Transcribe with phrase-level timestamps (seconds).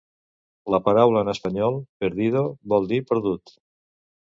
[0.75, 3.59] La paraula en espanyol "perdido" vol dir "perdut".